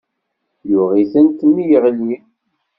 Yuɣ-itent 0.69 1.39
mi 1.53 1.63
yeɣli. 1.69 2.15